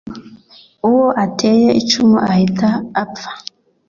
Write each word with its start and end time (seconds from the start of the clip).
uwo 0.89 1.07
ateye 1.23 1.69
icumu 1.81 2.17
ahita 2.29 2.69
apfa 3.03 3.31